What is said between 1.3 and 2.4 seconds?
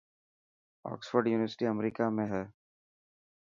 يونيورسٽي امريڪا ۾